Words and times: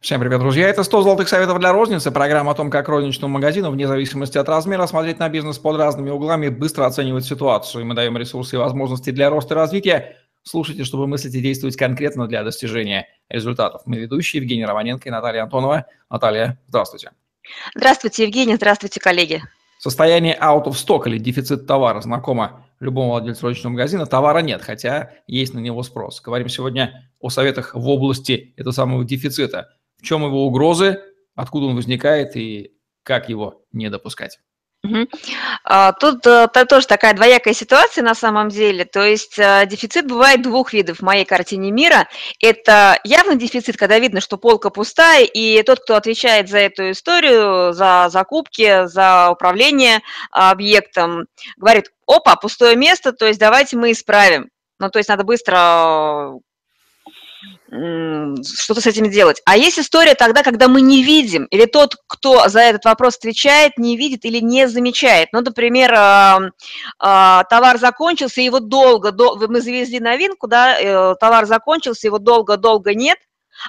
Всем 0.00 0.20
привет, 0.20 0.38
друзья. 0.38 0.68
Это 0.68 0.84
100 0.84 1.02
золотых 1.02 1.28
советов 1.28 1.58
для 1.58 1.72
розницы. 1.72 2.12
Программа 2.12 2.52
о 2.52 2.54
том, 2.54 2.70
как 2.70 2.88
розничному 2.88 3.34
магазину, 3.34 3.72
вне 3.72 3.88
зависимости 3.88 4.38
от 4.38 4.48
размера, 4.48 4.86
смотреть 4.86 5.18
на 5.18 5.28
бизнес 5.28 5.58
под 5.58 5.76
разными 5.76 6.10
углами, 6.10 6.50
быстро 6.50 6.86
оценивать 6.86 7.24
ситуацию. 7.24 7.84
Мы 7.84 7.96
даем 7.96 8.16
ресурсы 8.16 8.54
и 8.54 8.58
возможности 8.60 9.10
для 9.10 9.28
роста 9.28 9.54
и 9.54 9.56
развития. 9.56 10.16
Слушайте, 10.44 10.84
чтобы 10.84 11.08
мыслить 11.08 11.34
и 11.34 11.40
действовать 11.40 11.76
конкретно 11.76 12.28
для 12.28 12.44
достижения 12.44 13.08
результатов. 13.28 13.82
Мы 13.86 13.96
ведущие 13.96 14.40
Евгений 14.40 14.64
Романенко 14.64 15.08
и 15.08 15.10
Наталья 15.10 15.42
Антонова. 15.42 15.86
Наталья, 16.08 16.60
здравствуйте. 16.68 17.10
Здравствуйте, 17.74 18.22
Евгений. 18.22 18.54
Здравствуйте, 18.54 19.00
коллеги. 19.00 19.42
Состояние 19.80 20.38
out 20.40 20.66
of 20.66 20.74
stock 20.74 21.08
или 21.08 21.18
дефицит 21.18 21.66
товара 21.66 22.00
знакомо 22.00 22.64
любому 22.78 23.10
владельцу 23.10 23.46
розничного 23.46 23.72
магазина. 23.72 24.06
Товара 24.06 24.38
нет, 24.38 24.62
хотя 24.62 25.10
есть 25.26 25.54
на 25.54 25.58
него 25.58 25.82
спрос. 25.82 26.20
Говорим 26.20 26.48
сегодня 26.48 27.10
о 27.18 27.30
советах 27.30 27.74
в 27.74 27.88
области 27.88 28.54
этого 28.56 28.72
самого 28.72 29.04
дефицита– 29.04 29.70
в 29.98 30.02
чем 30.02 30.24
его 30.24 30.46
угрозы, 30.46 31.02
откуда 31.34 31.66
он 31.66 31.76
возникает 31.76 32.36
и 32.36 32.72
как 33.02 33.28
его 33.28 33.62
не 33.72 33.90
допускать. 33.90 34.38
Тут 36.00 36.24
э, 36.26 36.48
тоже 36.68 36.86
такая 36.86 37.12
двоякая 37.12 37.52
ситуация 37.52 38.04
на 38.04 38.14
самом 38.14 38.48
деле. 38.48 38.84
То 38.84 39.04
есть 39.04 39.36
э, 39.36 39.66
дефицит 39.66 40.06
бывает 40.06 40.42
двух 40.42 40.72
видов 40.72 40.98
в 40.98 41.02
моей 41.02 41.24
картине 41.24 41.72
мира. 41.72 42.08
Это 42.40 42.98
явный 43.02 43.36
дефицит, 43.36 43.76
когда 43.76 43.98
видно, 43.98 44.20
что 44.20 44.38
полка 44.38 44.70
пустая, 44.70 45.24
и 45.24 45.62
тот, 45.64 45.80
кто 45.80 45.96
отвечает 45.96 46.48
за 46.48 46.58
эту 46.58 46.92
историю, 46.92 47.72
за 47.72 48.08
закупки, 48.10 48.86
за 48.86 49.30
управление 49.30 50.00
объектом, 50.30 51.26
говорит, 51.56 51.90
опа, 52.06 52.36
пустое 52.36 52.76
место, 52.76 53.12
то 53.12 53.26
есть 53.26 53.40
давайте 53.40 53.76
мы 53.76 53.90
исправим. 53.90 54.48
Ну, 54.78 54.90
то 54.90 55.00
есть 55.00 55.08
надо 55.08 55.24
быстро 55.24 56.38
что-то 57.68 58.80
с 58.80 58.86
этим 58.86 59.10
делать. 59.10 59.40
А 59.44 59.56
есть 59.56 59.78
история 59.78 60.14
тогда, 60.14 60.42
когда 60.42 60.68
мы 60.68 60.80
не 60.80 61.02
видим, 61.02 61.44
или 61.46 61.66
тот, 61.66 61.96
кто 62.06 62.48
за 62.48 62.60
этот 62.60 62.84
вопрос 62.84 63.16
отвечает, 63.16 63.78
не 63.78 63.96
видит 63.96 64.24
или 64.24 64.38
не 64.40 64.68
замечает. 64.68 65.28
Ну, 65.32 65.40
например, 65.40 65.92
э, 65.92 66.50
товар 66.98 67.78
закончился, 67.78 68.40
его 68.40 68.60
долго, 68.60 69.12
дол- 69.12 69.38
мы 69.48 69.60
завезли 69.60 70.00
новинку, 70.00 70.46
да, 70.48 70.78
э, 70.80 71.14
товар 71.20 71.46
закончился, 71.46 72.06
его 72.06 72.18
долго-долго 72.18 72.94
нет, 72.94 73.18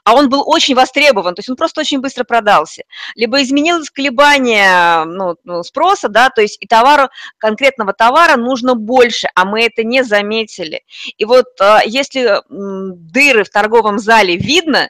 а 0.03 0.13
он 0.15 0.29
был 0.29 0.43
очень 0.45 0.75
востребован, 0.75 1.35
то 1.35 1.39
есть 1.39 1.49
он 1.49 1.55
просто 1.55 1.81
очень 1.81 1.99
быстро 1.99 2.23
продался. 2.23 2.83
Либо 3.15 3.41
изменилось 3.41 3.89
колебание 3.89 5.05
ну, 5.05 5.35
ну, 5.43 5.63
спроса, 5.63 6.09
да, 6.09 6.29
то 6.29 6.41
есть 6.41 6.57
и 6.59 6.67
товару, 6.67 7.09
конкретного 7.37 7.93
товара 7.93 8.35
нужно 8.37 8.75
больше, 8.75 9.27
а 9.35 9.45
мы 9.45 9.63
это 9.63 9.83
не 9.83 10.03
заметили. 10.03 10.83
И 11.17 11.25
вот 11.25 11.47
а, 11.59 11.81
если 11.85 12.41
дыры 12.49 13.43
в 13.43 13.49
торговом 13.49 13.99
зале 13.99 14.37
видно, 14.37 14.89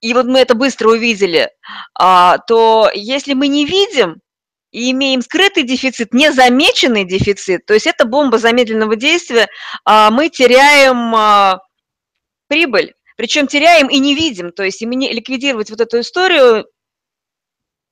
и 0.00 0.14
вот 0.14 0.26
мы 0.26 0.40
это 0.40 0.54
быстро 0.54 0.90
увидели, 0.90 1.50
а, 1.94 2.38
то 2.38 2.90
если 2.94 3.34
мы 3.34 3.48
не 3.48 3.64
видим, 3.64 4.20
и 4.70 4.90
имеем 4.92 5.20
скрытый 5.20 5.64
дефицит, 5.64 6.14
незамеченный 6.14 7.04
дефицит, 7.04 7.66
то 7.66 7.74
есть 7.74 7.86
это 7.86 8.06
бомба 8.06 8.38
замедленного 8.38 8.96
действия, 8.96 9.48
а, 9.84 10.10
мы 10.10 10.30
теряем 10.30 11.60
прибыль. 12.48 12.94
Причем 13.16 13.46
теряем 13.46 13.88
и 13.88 13.98
не 13.98 14.14
видим, 14.14 14.52
то 14.52 14.62
есть 14.62 14.82
и 14.82 14.86
мы 14.86 14.94
не 14.94 15.12
ликвидировать 15.12 15.70
вот 15.70 15.80
эту 15.80 16.00
историю 16.00 16.66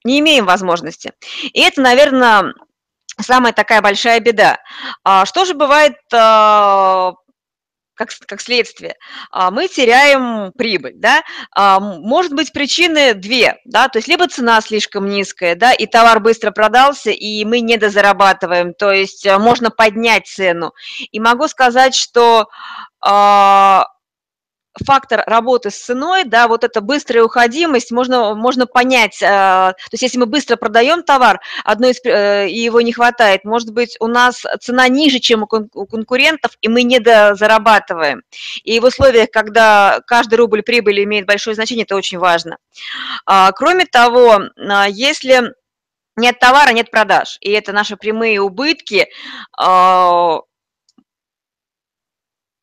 не 0.04 0.20
имеем 0.20 0.46
возможности. 0.46 1.12
И 1.52 1.60
это, 1.60 1.80
наверное, 1.80 2.54
самая 3.20 3.52
такая 3.52 3.82
большая 3.82 4.20
беда. 4.20 4.58
А 5.04 5.26
что 5.26 5.44
же 5.44 5.54
бывает 5.54 5.96
а, 6.12 7.12
как, 7.94 8.08
как 8.26 8.40
следствие, 8.40 8.94
а, 9.30 9.50
мы 9.50 9.68
теряем 9.68 10.52
прибыль, 10.52 10.94
да, 10.96 11.22
может 11.54 12.32
быть 12.32 12.52
причины 12.52 13.12
две, 13.12 13.58
да, 13.66 13.88
то 13.88 13.98
есть 13.98 14.08
либо 14.08 14.26
цена 14.26 14.60
слишком 14.62 15.06
низкая, 15.06 15.54
да, 15.54 15.72
и 15.72 15.86
товар 15.86 16.20
быстро 16.20 16.50
продался, 16.50 17.10
и 17.10 17.44
мы 17.44 17.60
не 17.60 17.76
дозарабатываем, 17.76 18.72
то 18.72 18.90
есть 18.90 19.26
можно 19.38 19.70
поднять 19.70 20.26
цену. 20.26 20.72
И 21.10 21.20
могу 21.20 21.46
сказать, 21.46 21.94
что 21.94 22.48
фактор 24.84 25.22
работы 25.26 25.70
с 25.70 25.78
ценой, 25.78 26.24
да, 26.24 26.48
вот 26.48 26.64
эта 26.64 26.80
быстрая 26.80 27.24
уходимость, 27.24 27.90
можно, 27.90 28.34
можно 28.34 28.66
понять, 28.66 29.20
э, 29.20 29.26
то 29.26 29.74
есть 29.92 30.02
если 30.02 30.18
мы 30.18 30.26
быстро 30.26 30.56
продаем 30.56 31.02
товар, 31.02 31.40
одно 31.64 31.88
из, 31.88 32.00
э, 32.04 32.48
и 32.48 32.58
его 32.58 32.80
не 32.80 32.92
хватает, 32.92 33.44
может 33.44 33.72
быть, 33.72 33.96
у 34.00 34.06
нас 34.06 34.42
цена 34.60 34.88
ниже, 34.88 35.18
чем 35.18 35.42
у, 35.42 35.46
кон, 35.46 35.68
у 35.74 35.86
конкурентов, 35.86 36.52
и 36.60 36.68
мы 36.68 36.82
не 36.82 37.00
зарабатываем. 37.00 38.22
И 38.62 38.78
в 38.80 38.84
условиях, 38.84 39.30
когда 39.30 40.00
каждый 40.06 40.36
рубль 40.36 40.62
прибыли 40.62 41.04
имеет 41.04 41.26
большое 41.26 41.54
значение, 41.54 41.84
это 41.84 41.96
очень 41.96 42.18
важно. 42.18 42.58
А, 43.26 43.52
кроме 43.52 43.86
того, 43.86 44.40
а, 44.56 44.88
если 44.88 45.52
нет 46.16 46.38
товара, 46.38 46.72
нет 46.72 46.90
продаж, 46.90 47.38
и 47.40 47.50
это 47.50 47.72
наши 47.72 47.96
прямые 47.96 48.40
убытки, 48.40 49.08
а, 49.56 50.40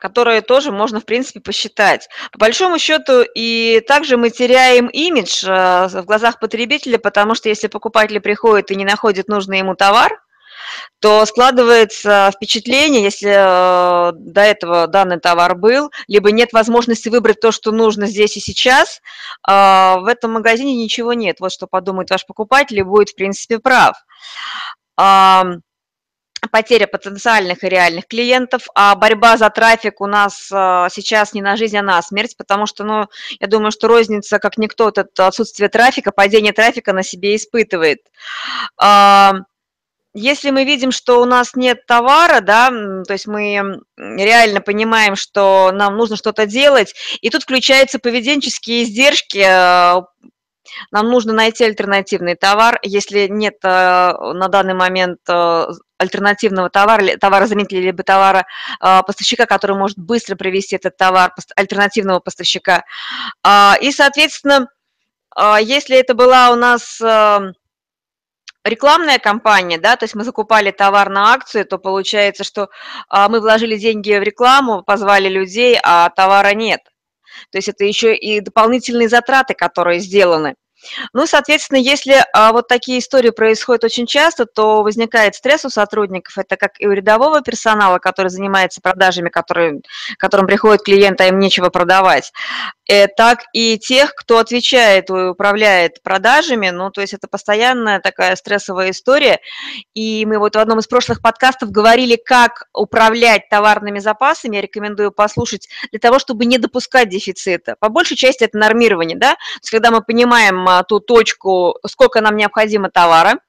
которые 0.08 0.40
тоже 0.40 0.72
можно, 0.72 1.02
в 1.02 1.06
принципе, 1.06 1.42
посчитать. 1.42 2.08
По 2.32 2.40
большому 2.40 2.80
счету, 2.80 3.24
и 3.36 3.84
также 3.86 4.16
мы 4.16 4.30
теряем 4.30 4.88
имидж 4.88 5.44
э, 5.46 5.88
в 5.90 6.06
глазах 6.06 6.40
потребителя, 6.40 6.98
потому 6.98 7.36
что 7.36 7.50
если 7.50 7.68
покупатель 7.68 8.22
приходит 8.22 8.72
и 8.72 8.76
не 8.76 8.86
находит 8.86 9.28
нужный 9.28 9.60
ему 9.60 9.76
товар, 9.76 10.22
то 11.02 11.26
складывается 11.26 12.32
впечатление, 12.34 13.04
если 13.04 13.32
э, 13.32 14.12
до 14.14 14.42
этого 14.42 14.88
данный 14.88 15.20
товар 15.20 15.56
был, 15.56 15.92
либо 16.08 16.32
нет 16.32 16.54
возможности 16.54 17.10
выбрать 17.10 17.42
то, 17.42 17.52
что 17.52 17.72
нужно 17.72 18.08
здесь 18.08 18.38
и 18.38 18.40
сейчас, 18.40 19.02
э, 19.46 19.52
в 19.52 20.06
этом 20.08 20.32
магазине 20.32 20.74
ничего 20.78 21.12
нет. 21.12 21.42
Вот 21.42 21.52
что 21.52 21.68
подумает 21.68 22.10
ваш 22.10 22.26
покупатель 22.26 22.80
и 22.80 22.84
будет, 22.84 23.10
в 23.10 23.16
принципе, 23.16 23.60
прав 23.60 23.98
потеря 26.48 26.88
потенциальных 26.88 27.64
и 27.64 27.70
реальных 27.70 28.08
клиентов, 28.08 28.68
а 28.76 28.96
борьба 28.96 29.38
за 29.38 29.50
трафик 29.50 30.02
у 30.02 30.08
нас 30.08 30.50
а, 30.52 30.90
сейчас 30.90 31.34
не 31.34 31.42
на 31.42 31.56
жизнь, 31.56 31.78
а 31.78 31.82
на 31.82 32.02
смерть, 32.02 32.36
потому 32.38 32.66
что, 32.66 32.84
ну, 32.84 33.08
я 33.40 33.48
думаю, 33.48 33.72
что 33.72 33.88
розница, 33.88 34.40
как 34.40 34.58
никто, 34.58 34.90
это 34.90 35.28
отсутствие 35.28 35.70
трафика, 35.70 36.12
падение 36.12 36.54
трафика 36.54 36.94
на 36.94 37.04
себе 37.04 37.36
испытывает. 37.36 38.00
А, 38.82 39.34
если 40.14 40.50
мы 40.50 40.64
видим, 40.64 40.92
что 40.92 41.22
у 41.22 41.26
нас 41.26 41.56
нет 41.56 41.86
товара, 41.86 42.42
да, 42.42 42.70
то 42.70 43.14
есть 43.14 43.28
мы 43.28 43.82
реально 43.98 44.62
понимаем, 44.62 45.16
что 45.16 45.72
нам 45.72 45.96
нужно 45.96 46.16
что-то 46.16 46.48
делать, 46.48 46.96
и 47.22 47.30
тут 47.30 47.44
включаются 47.44 48.00
поведенческие 48.00 48.84
издержки, 48.84 49.46
а, 49.48 50.06
нам 50.92 51.10
нужно 51.10 51.34
найти 51.34 51.64
альтернативный 51.64 52.36
товар. 52.36 52.80
Если 52.84 53.28
нет 53.28 53.56
на 53.64 54.48
данный 54.50 54.74
момент 54.74 55.20
альтернативного 55.98 56.70
товара, 56.70 57.18
товарозаменителя, 57.18 57.82
либо 57.82 58.04
товара 58.04 58.46
а, 58.80 59.04
поставщика, 59.04 59.46
который 59.46 59.76
может 59.76 59.98
быстро 59.98 60.36
привести 60.36 60.76
этот 60.76 60.96
товар, 60.98 61.34
альтернативного 61.56 62.20
поставщика. 62.20 62.84
А, 63.44 63.76
и, 63.82 63.92
соответственно, 63.92 64.70
если 65.62 65.98
это 65.98 66.16
была 66.16 66.50
у 66.50 66.56
нас 66.56 67.00
рекламная 68.64 69.20
кампания, 69.20 69.78
да, 69.78 69.96
то 69.96 70.06
есть 70.06 70.16
мы 70.16 70.24
закупали 70.24 70.72
товар 70.72 71.10
на 71.10 71.34
акцию, 71.34 71.64
то 71.66 71.78
получается, 71.78 72.44
что 72.44 72.70
мы 73.12 73.40
вложили 73.40 73.78
деньги 73.78 74.14
в 74.14 74.24
рекламу, 74.24 74.82
позвали 74.82 75.30
людей, 75.30 75.78
а 75.84 76.10
товара 76.10 76.56
нет. 76.56 76.82
То 77.52 77.58
есть 77.58 77.70
это 77.70 77.86
еще 77.86 78.16
и 78.16 78.40
дополнительные 78.40 79.10
затраты, 79.10 79.54
которые 79.54 80.00
сделаны. 80.00 80.56
Ну, 81.14 81.26
соответственно, 81.26 81.80
если 81.80 82.24
а, 82.34 82.52
вот 82.52 82.68
такие 82.68 83.00
истории 83.00 83.32
происходят 83.32 83.84
очень 83.84 84.06
часто, 84.06 84.46
то 84.46 84.84
возникает 84.84 85.36
стресс 85.36 85.66
у 85.66 85.70
сотрудников. 85.70 86.38
Это 86.38 86.56
как 86.56 86.80
и 86.80 86.88
у 86.88 86.92
рядового 86.92 87.42
персонала, 87.42 88.00
который 88.00 88.30
занимается 88.30 88.82
продажами, 88.82 89.30
который, 89.30 89.82
которым 90.18 90.48
приходит 90.48 90.84
клиент, 90.84 91.20
а 91.22 91.28
им 91.28 91.40
нечего 91.40 91.70
продавать, 91.70 92.32
э, 92.88 93.08
так 93.08 93.44
и 93.54 93.78
тех, 93.80 94.14
кто 94.16 94.38
отвечает 94.38 95.10
и 95.10 95.14
управляет 95.14 96.02
продажами. 96.04 96.70
Ну, 96.70 96.92
то 96.92 97.02
есть 97.02 97.14
это 97.14 97.28
постоянная 97.28 98.00
такая 98.00 98.36
стрессовая 98.36 98.92
история. 98.92 99.40
И 99.94 100.26
мы 100.26 100.38
вот 100.38 100.56
в 100.56 100.60
одном 100.60 100.80
из 100.80 100.88
прошлых 100.88 101.22
подкастов 101.22 101.72
говорили, 101.72 102.16
как 102.24 102.66
управлять 102.74 103.50
товарными 103.50 104.00
запасами. 104.00 104.58
Я 104.58 104.62
рекомендую 104.62 105.12
послушать 105.12 105.68
для 105.92 106.00
того, 106.00 106.20
чтобы 106.20 106.46
не 106.46 106.58
допускать 106.58 107.10
дефицита. 107.10 107.76
По 107.80 107.90
большей 107.90 108.16
части 108.16 108.44
это 108.44 108.58
нормирование, 108.58 109.18
да, 109.18 109.34
то 109.34 109.62
есть 109.62 109.72
когда 109.72 109.92
мы 109.92 110.02
понимаем, 110.02 110.68
ту 110.84 111.00
точку, 111.00 111.78
сколько 111.86 112.22
нам 112.22 112.36
необходимо 112.36 112.90
товара, 112.90 113.40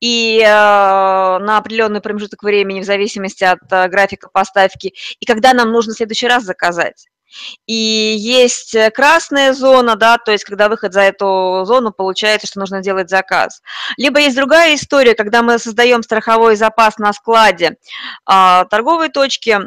и 0.00 0.40
э, 0.40 0.48
на 0.48 1.58
определенный 1.58 2.00
промежуток 2.00 2.42
времени 2.42 2.80
в 2.80 2.84
зависимости 2.84 3.44
от 3.44 3.60
э, 3.70 3.88
графика 3.88 4.28
поставки, 4.32 4.94
и 5.18 5.26
когда 5.26 5.52
нам 5.52 5.72
нужно 5.72 5.94
в 5.94 5.96
следующий 5.96 6.28
раз 6.28 6.44
заказать. 6.44 7.08
И 7.66 7.74
есть 7.74 8.74
красная 8.94 9.52
зона, 9.52 9.96
да, 9.96 10.16
то 10.16 10.32
есть 10.32 10.44
когда 10.44 10.68
выход 10.70 10.94
за 10.94 11.02
эту 11.02 11.62
зону, 11.66 11.92
получается, 11.92 12.46
что 12.46 12.60
нужно 12.60 12.80
делать 12.80 13.10
заказ. 13.10 13.60
Либо 13.98 14.18
есть 14.18 14.36
другая 14.36 14.74
история, 14.74 15.14
когда 15.14 15.42
мы 15.42 15.58
создаем 15.58 16.02
страховой 16.02 16.56
запас 16.56 16.96
на 16.98 17.12
складе 17.12 17.76
э, 18.30 18.64
торговой 18.70 19.10
точки, 19.10 19.58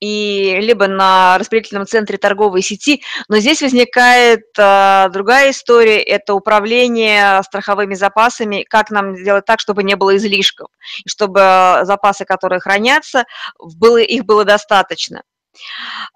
и 0.00 0.56
либо 0.60 0.88
на 0.88 1.38
распределительном 1.38 1.86
центре 1.86 2.16
торговой 2.18 2.62
сети, 2.62 3.02
но 3.28 3.38
здесь 3.38 3.62
возникает 3.62 4.46
а, 4.58 5.08
другая 5.10 5.50
история, 5.50 6.02
это 6.02 6.34
управление 6.34 7.42
страховыми 7.42 7.94
запасами, 7.94 8.64
как 8.68 8.90
нам 8.90 9.16
сделать 9.16 9.44
так, 9.44 9.60
чтобы 9.60 9.82
не 9.82 9.96
было 9.96 10.16
излишков, 10.16 10.68
и 11.04 11.08
чтобы 11.08 11.80
запасы, 11.82 12.24
которые 12.24 12.60
хранятся, 12.60 13.24
было, 13.58 13.98
их 13.98 14.24
было 14.24 14.44
достаточно. 14.44 15.22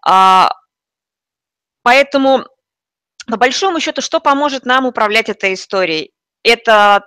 А, 0.07 0.51
поэтому, 1.83 2.47
по 3.27 3.37
большому 3.37 3.81
счету, 3.81 4.01
что 4.01 4.21
поможет 4.21 4.65
нам 4.65 4.87
управлять 4.87 5.29
этой 5.29 5.55
историей? 5.55 6.13
Это 6.43 7.05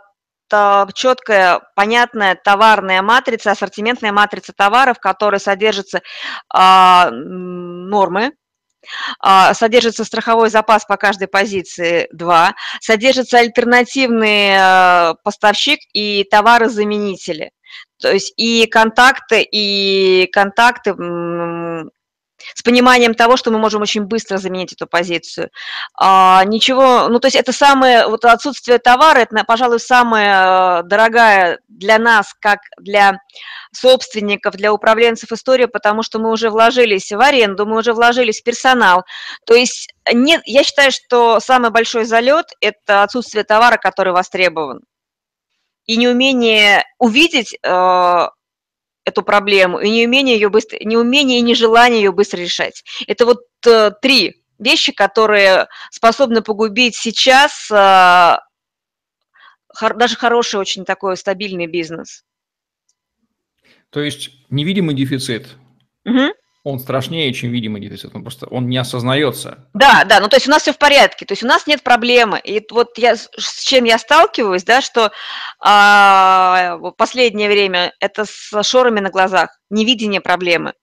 четкая, 0.93 1.61
понятная 1.75 2.35
товарная 2.35 3.01
матрица, 3.01 3.51
ассортиментная 3.51 4.11
матрица 4.11 4.53
товаров, 4.53 4.97
в 4.97 5.01
которой 5.01 5.39
содержатся 5.39 6.01
а, 6.53 7.09
нормы, 7.11 8.33
а, 9.19 9.53
содержится 9.53 10.03
страховой 10.03 10.49
запас 10.49 10.85
по 10.85 10.97
каждой 10.97 11.27
позиции 11.27 12.07
2, 12.11 12.55
содержится 12.79 13.39
альтернативный 13.39 14.55
а, 14.57 15.15
поставщик 15.23 15.79
и 15.93 16.23
товарозаменители. 16.29 17.51
То 17.99 18.11
есть 18.11 18.33
и 18.37 18.67
контакты, 18.67 19.41
и 19.41 20.27
контакты 20.31 20.93
с 22.53 22.61
пониманием 22.61 23.13
того, 23.13 23.37
что 23.37 23.51
мы 23.51 23.59
можем 23.59 23.81
очень 23.81 24.03
быстро 24.03 24.37
заменить 24.37 24.73
эту 24.73 24.87
позицию. 24.87 25.49
А, 25.95 26.43
ничего, 26.45 27.07
ну 27.09 27.19
то 27.19 27.27
есть 27.27 27.35
это 27.35 27.51
самое, 27.51 28.07
вот 28.07 28.25
отсутствие 28.25 28.79
товара, 28.79 29.19
это, 29.19 29.43
пожалуй, 29.43 29.79
самая 29.79 30.81
э, 30.81 30.83
дорогая 30.83 31.59
для 31.67 31.97
нас, 31.99 32.33
как 32.39 32.59
для 32.77 33.19
собственников, 33.71 34.55
для 34.55 34.73
управленцев 34.73 35.31
история, 35.31 35.67
потому 35.67 36.03
что 36.03 36.19
мы 36.19 36.31
уже 36.31 36.49
вложились 36.49 37.11
в 37.11 37.19
аренду, 37.19 37.65
мы 37.65 37.77
уже 37.77 37.93
вложились 37.93 38.41
в 38.41 38.43
персонал. 38.43 39.03
То 39.45 39.53
есть 39.53 39.93
нет, 40.13 40.41
я 40.45 40.63
считаю, 40.63 40.91
что 40.91 41.39
самый 41.39 41.71
большой 41.71 42.05
залет– 42.05 42.47
это 42.61 43.03
отсутствие 43.03 43.43
товара, 43.43 43.77
который 43.77 44.13
востребован. 44.13 44.81
И 45.85 45.95
неумение 45.95 46.83
увидеть 46.97 47.57
э, 47.63 48.27
эту 49.07 49.23
проблему, 49.23 49.79
и 49.79 49.89
неумение 49.89 50.35
ее 50.35 50.49
быстро, 50.49 50.77
неумение 50.81 51.39
и 51.39 51.41
нежелание 51.41 52.01
ее 52.01 52.11
быстро 52.11 52.39
решать. 52.39 52.83
Это 53.07 53.25
вот 53.25 53.39
э, 53.65 53.91
три 54.01 54.43
вещи, 54.59 54.91
которые 54.91 55.67
способны 55.91 56.41
погубить 56.41 56.95
сейчас 56.97 57.71
э, 57.71 58.37
хор, 59.73 59.95
даже 59.95 60.17
хороший, 60.17 60.59
очень 60.59 60.83
такой 60.83 61.15
стабильный 61.15 61.67
бизнес. 61.67 62.25
То 63.89 64.01
есть 64.01 64.31
невидимый 64.49 64.93
дефицит. 64.93 65.47
Угу 66.03 66.33
он 66.67 66.79
страшнее, 66.79 67.33
чем 67.33 67.51
видимый 67.51 67.81
дефицит, 67.81 68.13
он 68.13 68.23
просто 68.23 68.45
он 68.47 68.67
не 68.67 68.77
осознается. 68.77 69.69
Да, 69.73 70.03
да, 70.03 70.19
ну 70.19 70.27
то 70.27 70.35
есть 70.35 70.47
у 70.47 70.51
нас 70.51 70.63
все 70.63 70.73
в 70.73 70.77
порядке, 70.77 71.25
то 71.25 71.31
есть 71.31 71.43
у 71.43 71.47
нас 71.47 71.65
нет 71.65 71.81
проблемы. 71.81 72.39
И 72.43 72.61
вот 72.71 72.97
я 72.97 73.15
с 73.15 73.63
чем 73.63 73.85
я 73.85 73.97
сталкиваюсь, 73.97 74.65
да, 74.65 74.81
что 74.81 75.11
а, 75.59 76.77
последнее 76.97 77.47
время 77.47 77.93
это 78.01 78.25
с 78.25 78.63
шорами 78.63 78.99
на 78.99 79.09
глазах, 79.09 79.57
невидение 79.69 80.19
проблемы. 80.19 80.73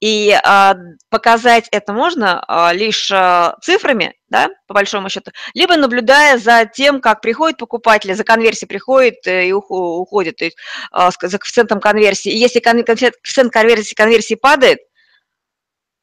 И 0.00 0.36
а, 0.44 0.74
показать 1.08 1.68
это 1.70 1.92
можно 1.92 2.44
а, 2.46 2.72
лишь 2.72 3.10
а, 3.12 3.56
цифрами, 3.62 4.14
да, 4.28 4.48
по 4.66 4.74
большому 4.74 5.08
счету, 5.08 5.30
либо 5.54 5.76
наблюдая 5.76 6.36
за 6.36 6.66
тем, 6.66 7.00
как 7.00 7.20
приходит 7.20 7.58
покупатель, 7.58 8.14
за 8.14 8.24
конверсией 8.24 8.68
приходит 8.68 9.26
э, 9.26 9.46
и 9.46 9.52
уходит, 9.52 10.36
то 10.36 10.44
есть 10.44 10.56
а, 10.90 11.10
за 11.10 11.38
коэффициентом 11.38 11.80
конверсии. 11.80 12.32
И 12.32 12.36
если 12.36 12.60
коэффициент 12.60 13.52
конверсии, 13.52 13.94
конверсии 13.94 14.34
падает, 14.34 14.80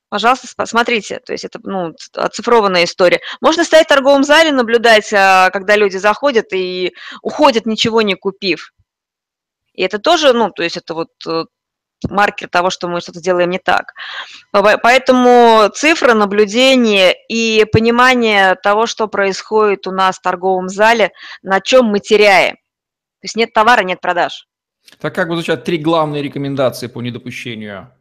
пожалуйста, 0.09 0.65
смотрите, 0.65 1.19
то 1.19 1.31
есть 1.31 1.45
это 1.45 1.59
ну, 1.63 1.93
оцифрованная 2.15 2.83
история. 2.83 3.21
Можно 3.41 3.63
стоять 3.63 3.85
в 3.85 3.89
торговом 3.89 4.23
зале, 4.23 4.51
наблюдать, 4.51 5.11
а, 5.13 5.49
когда 5.51 5.75
люди 5.75 5.97
заходят 5.97 6.51
и 6.53 6.93
уходят, 7.21 7.65
ничего 7.65 8.01
не 8.01 8.15
купив. 8.15 8.73
И 9.73 9.83
это 9.83 9.99
тоже, 9.99 10.33
ну, 10.33 10.51
то 10.51 10.63
есть 10.63 10.75
это 10.77 10.93
вот 10.93 11.09
э, 11.25 11.45
маркер 12.09 12.49
того, 12.49 12.69
что 12.69 12.87
мы 12.87 13.01
что-то 13.01 13.21
делаем 13.21 13.49
не 13.49 13.59
так. 13.59 13.93
Поэтому 14.51 15.69
цифры, 15.73 16.13
наблюдение 16.13 17.15
и 17.29 17.65
понимание 17.65 18.55
того, 18.55 18.87
что 18.87 19.07
происходит 19.07 19.87
у 19.87 19.91
нас 19.91 20.17
в 20.17 20.21
торговом 20.21 20.69
зале, 20.69 21.11
на 21.43 21.61
чем 21.61 21.85
мы 21.85 21.99
теряем. 21.99 22.55
То 22.55 23.25
есть 23.25 23.35
нет 23.35 23.53
товара, 23.53 23.83
нет 23.83 24.01
продаж. 24.01 24.47
Так 24.99 25.13
как 25.13 25.27
бы 25.27 25.35
звучат 25.35 25.63
три 25.63 25.77
главные 25.77 26.23
рекомендации 26.23 26.87
по 26.87 27.01
недопущению 27.01 27.93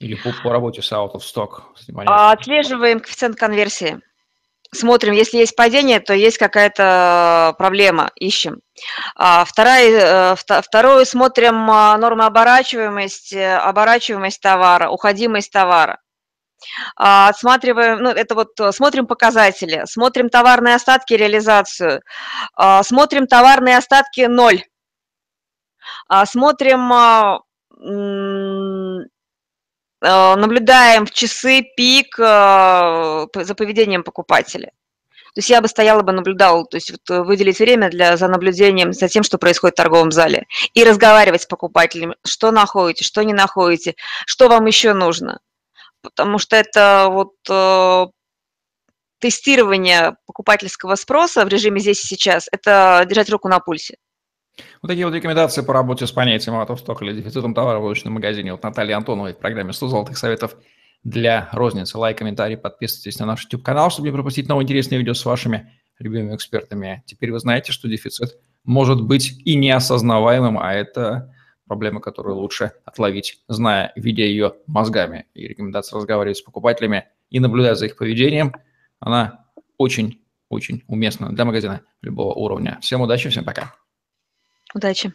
или 0.00 0.14
по, 0.14 0.32
по 0.42 0.50
работе 0.50 0.82
с 0.82 0.90
out 0.92 1.12
of 1.12 1.20
stock? 1.20 1.62
А, 2.06 2.32
отслеживаем 2.32 3.00
коэффициент 3.00 3.36
конверсии. 3.36 4.00
Смотрим, 4.72 5.12
если 5.12 5.38
есть 5.38 5.56
падение, 5.56 6.00
то 6.00 6.14
есть 6.14 6.38
какая-то 6.38 7.54
проблема, 7.58 8.10
ищем. 8.14 8.60
А, 9.16 9.44
вторая, 9.44 10.36
э, 10.38 10.62
второе, 10.62 11.04
смотрим 11.04 11.70
а, 11.70 11.98
нормы 11.98 12.24
оборачиваемости, 12.24 13.36
оборачиваемость 13.36 14.40
товара, 14.40 14.88
уходимость 14.88 15.52
товара. 15.52 16.00
Отсматриваем, 16.94 17.98
ну, 17.98 18.10
это 18.10 18.34
вот 18.34 18.58
э, 18.60 18.70
смотрим 18.72 19.06
показатели, 19.06 19.82
смотрим 19.86 20.30
товарные 20.30 20.76
остатки, 20.76 21.14
реализацию, 21.14 22.02
смотрим 22.82 23.26
товарные 23.26 23.76
остатки 23.76 24.20
ноль, 24.20 24.62
смотрим 26.26 27.40
наблюдаем 30.00 31.06
в 31.06 31.10
часы 31.10 31.62
пик 31.76 32.18
э, 32.18 33.26
за 33.34 33.54
поведением 33.54 34.02
покупателя. 34.02 34.72
То 35.34 35.38
есть 35.38 35.50
я 35.50 35.60
бы 35.60 35.68
стояла 35.68 36.02
бы, 36.02 36.12
наблюдала, 36.12 36.64
то 36.64 36.76
есть 36.76 36.90
вот 36.90 37.08
э, 37.08 37.22
выделить 37.22 37.60
время 37.60 37.88
для, 37.88 38.16
за 38.16 38.26
наблюдением 38.26 38.92
за 38.92 39.08
тем, 39.08 39.22
что 39.22 39.38
происходит 39.38 39.74
в 39.74 39.76
торговом 39.76 40.10
зале, 40.10 40.46
и 40.74 40.82
разговаривать 40.82 41.42
с 41.42 41.46
покупателями, 41.46 42.16
что 42.24 42.50
находите, 42.50 43.04
что 43.04 43.22
не 43.22 43.32
находите, 43.32 43.94
что 44.26 44.48
вам 44.48 44.66
еще 44.66 44.92
нужно. 44.92 45.40
Потому 46.02 46.38
что 46.38 46.56
это 46.56 47.06
вот 47.10 47.34
э, 47.48 48.06
тестирование 49.20 50.16
покупательского 50.26 50.96
спроса 50.96 51.44
в 51.44 51.48
режиме 51.48 51.80
здесь 51.80 52.02
и 52.04 52.08
сейчас, 52.08 52.48
это 52.50 53.04
держать 53.06 53.30
руку 53.30 53.48
на 53.48 53.60
пульсе. 53.60 53.98
Вот 54.82 54.88
такие 54.88 55.06
вот 55.06 55.14
рекомендации 55.14 55.62
по 55.62 55.72
работе 55.72 56.06
с 56.06 56.12
понятием 56.12 56.54
out 56.54 56.68
of 56.68 56.96
или 57.02 57.20
дефицитом 57.20 57.54
товара 57.54 57.78
в 57.78 57.84
уличном 57.84 58.14
магазине 58.14 58.52
от 58.52 58.62
Натальи 58.62 58.92
Антоновой 58.92 59.34
в 59.34 59.38
программе 59.38 59.70
«100 59.70 59.88
золотых 59.88 60.18
советов 60.18 60.56
для 61.04 61.48
розницы». 61.52 61.98
Лайк, 61.98 62.18
комментарий, 62.18 62.56
подписывайтесь 62.56 63.18
на 63.18 63.26
наш 63.26 63.44
YouTube-канал, 63.44 63.90
чтобы 63.90 64.08
не 64.08 64.12
пропустить 64.12 64.48
новые 64.48 64.64
интересные 64.64 64.98
видео 64.98 65.14
с 65.14 65.24
вашими 65.24 65.72
любимыми 65.98 66.34
экспертами. 66.34 67.02
Теперь 67.06 67.32
вы 67.32 67.38
знаете, 67.38 67.72
что 67.72 67.88
дефицит 67.88 68.38
может 68.64 69.02
быть 69.02 69.40
и 69.44 69.54
неосознаваемым, 69.56 70.58
а 70.58 70.72
это 70.72 71.34
проблема, 71.66 72.00
которую 72.00 72.36
лучше 72.36 72.72
отловить, 72.84 73.42
зная, 73.48 73.92
видя 73.94 74.24
ее 74.24 74.54
мозгами. 74.66 75.26
И 75.34 75.46
рекомендация 75.46 75.96
разговаривать 75.96 76.38
с 76.38 76.42
покупателями 76.42 77.06
и 77.30 77.38
наблюдать 77.38 77.78
за 77.78 77.86
их 77.86 77.96
поведением, 77.96 78.54
она 78.98 79.46
очень-очень 79.78 80.82
уместна 80.88 81.30
для 81.32 81.44
магазина 81.44 81.82
любого 82.02 82.34
уровня. 82.34 82.78
Всем 82.82 83.00
удачи, 83.02 83.28
всем 83.28 83.44
пока. 83.44 83.79
Удачи! 84.74 85.12